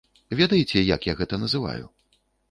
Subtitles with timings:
[0.37, 1.83] Ведаеце, як я гэта называю?